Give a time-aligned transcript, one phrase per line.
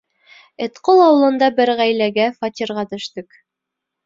[0.67, 3.39] Этҡол ауылында бер ғаиләгә фатирға төштөк.